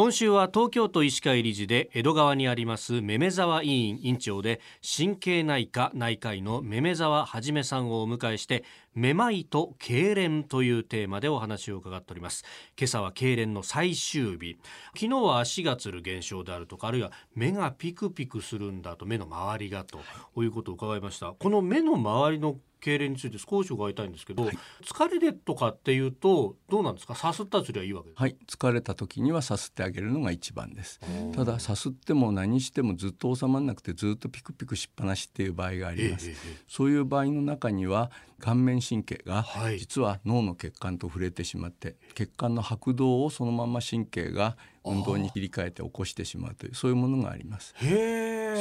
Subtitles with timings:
[0.00, 12.44] 今週は東京都医師会理事で江戸川にありますめめ沢委員委員長で神経内科内科医のめめ沢はじめさんをお迎えしてめまいと痙攣というテーマでお話を伺っております。
[12.78, 14.56] 今朝は痙攣の最終日。
[14.94, 19.98] 昨日は足がつる現象であるとかあるいは目がピクピクするんだと目の周りがと、
[20.42, 21.32] い、うことを伺いました。
[21.32, 27.14] この目の周りの痙攣について少し伺いたいんですけど、はい、疲れでとかっていうとどうなんですか？
[27.14, 28.36] さすったすりゃいいわけはい。
[28.46, 31.00] 疲れた時にはさすってあげるのが一番です。
[31.34, 36.36] たださすっても何してもずっと収まらなくてずっとピクピクしっぱなしっていう場合があります、えー、
[36.68, 39.44] そういう場合の中には顔面神経が
[39.78, 47.74] 実は脳の血管と触れてしまって血管の拍動をそのまま神経が運動に切り替えて起こしてしまうというそういうものがあります。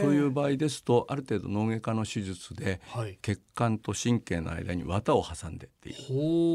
[0.00, 2.80] そういう場合ですとある程度脳外科の手術で、
[3.22, 5.96] 血管と神経の間に綿を挟んでっていう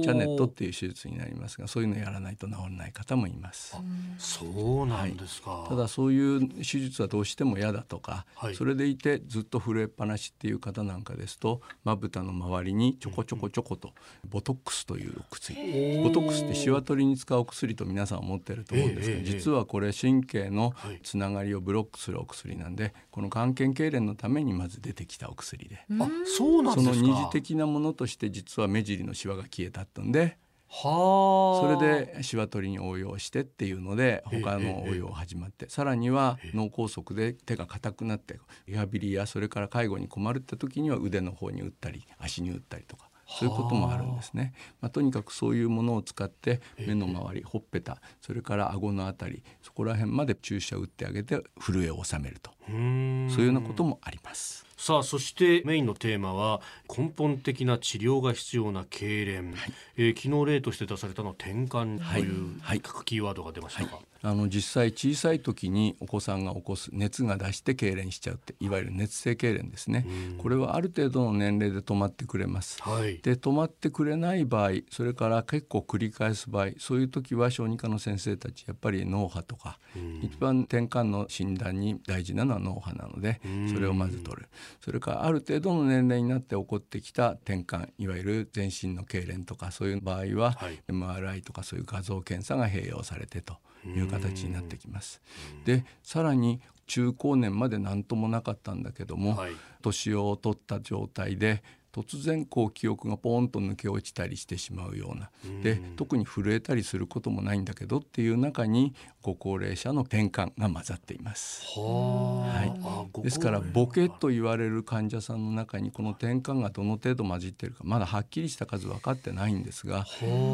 [0.03, 3.75] ジャネットっていう手術になりますがそういうのやらないと治らない方もいます。
[4.17, 4.45] そ
[4.84, 13.94] うなんですか、はい、ただそういう手術はどうしても嫌だとか、はい、それでいてずっと震えっぱなしっていう方なんかですとまぶたの周りにちょこちょこちょこと
[14.30, 16.02] ボトックスという薬。
[16.03, 25.86] ボトックスってしわ取りに使うお薬と皆さん思ってると思うんですけど実はこれ神経のつながりをブロックするお薬なんでこの眼瞼痙攣のためにまず出てきたお薬で。
[26.00, 30.38] あそうなんその二次的なものとして実は目尻のしわが消えたったんで。
[30.73, 44.53] それでしわ取りに応用してっていうので他の応用始まって、さらには脳梗塞で手が硬くなってリハビリやそれから介護に困るって時には腕の方に打ったり足に打ったりとかそういうこともあるんですね。
[44.81, 54.66] まあ、とにかくそういうものを使って目の周りほっぺたそれから顎のあたりそこら辺まで注射を打ってあげて震えを収めるとそういうようなこともあります。
[54.81, 56.59] さあそしてメインのテーマは
[56.90, 70.08] 根本的な治療が必要な痙攣、はい、えー、昨日例として出されたの転換という、はい、キーワードが出ましたか、はい、あの実際小さい時にお子さんが起こす熱が出して痙攣しちゃうっていわゆる熱性痙攣ですね。
[70.39, 79.77] これはある程度の年齢で止まってくれます、はい、で止まってくれない場合それから結構繰り返す場合そういう時は小児科の先生たちやっぱり脳波とか
[80.23, 83.42] 一番転換の診断に大事なのは脳波なので
[83.73, 84.50] それをまず取る。
[84.80, 95.22] それからある程度の年齢になって起こってきた転換いわゆる全身の痙攣とかそういう場合は、はい、MRI とかそういう画像検査が併用されてという形になってきます。
[95.66, 99.52] でさらに中高年まで何ともなかったんだけども、はい、
[99.82, 105.29] 年を取った状態で突然こう記憶がポーンと抜け落ちたりしてしまうような。
[105.61, 111.65] で特に震えたりすることもないんだけどっていう中にご高齢者の転換が混ざっています。
[111.77, 120.05] はい、ですからボケと言われる患者さんの中にこの転換がどの程度混じっているかまだはっきりした数分かってないんですが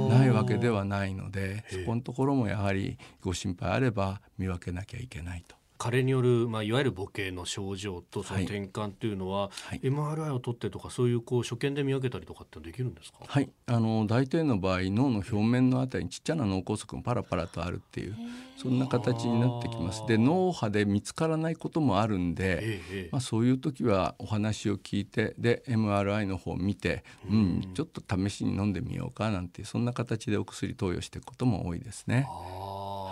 [0.10, 5.56] ないわけではないのでそこのところもやはりご心配あれば見分けなきゃいけないと。
[5.78, 13.20] 加齢による、まあ、いわゆる母系の症状とその転換っていうのは、はい、MRI を取ってとかそういうこう所見で見分けたりとかってできるんですか？
[13.28, 13.50] はい。
[13.68, 18.16] あの大抵の場合脳の表面のあたりにちっちゃな脳梗塞がパラパラとあるっていう
[18.58, 20.06] そんな形になってきます。
[20.08, 32.28] で脳波で見つからないこともあるんで、まあ、そういう時はお話を聞いてで MRI の方を見て、うん、ちょっと試しに飲んでみようかなんてそんな形でお薬投与していくことも多いですね。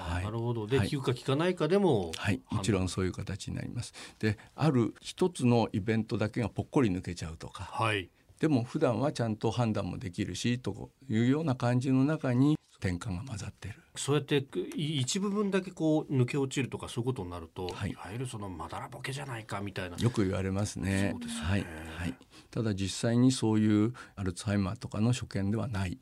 [0.05, 0.67] はい、なるほど。
[0.67, 2.41] で、はい、効くか効かないかでもはい。
[2.51, 3.93] もちろんそういう形になります。
[4.19, 13.79] である一つのイベントだけがぽっこり抜けちゃうとか、はい、でも普段はちゃんと判断もできるしというような感じの中に転換が混ざっている。
[13.95, 14.45] そうやって
[14.75, 19.95] 一部分だけこう抜け落ちるとかそういうことになると、はい、いわゆるそのまだらぼけじゃないかみたいな。
[19.97, 21.11] よく言われますね。
[21.13, 21.65] そうですね、はい。
[21.97, 22.13] はい、
[22.51, 25.97] ただ実際にそういうアルツハイマーとかの所見ではない。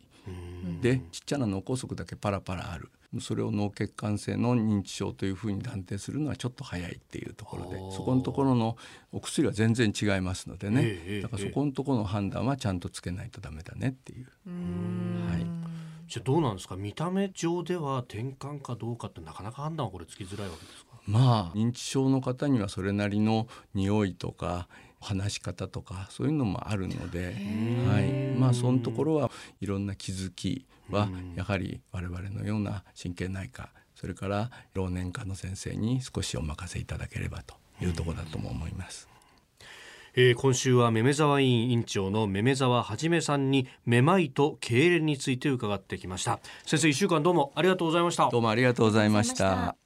[0.82, 8.78] でちっちゃな脳梗塞だけパラパラあるそれを脳血管性の認知症というふうに断定するのはちょっと早いっていうところでそこのところの
[9.12, 14.28] お薬は全然違いますのでね、えー、だからそこのところの判断はちゃんとつけないとダメだねっていう。
[15.30, 15.46] はい。
[16.08, 16.76] じゃあどうなんですか？
[16.76, 20.92] 見た目上では転換かどうかってなかなか判断はこれつきづらいわけですか？
[21.06, 24.68] まあ認知症の方にはそれなりの匂いとか
[25.04, 27.36] 話し方とかそういうのもあるので、
[27.88, 28.38] はい。
[28.40, 29.30] まあ、そのところは
[29.62, 39.08] いろんな気づきはやはり我々のような神経内科それから老年科の先生に少しお任せいただければというところだとも思います。
[40.16, 46.40] えー、今週はめめ沢委員委員長のめめ沢はじめさんにめまいと痙攣について伺ってきました。
[46.66, 48.30] 先生一週間どうもありがとうございました。
[48.30, 49.83] どうもありがとうございました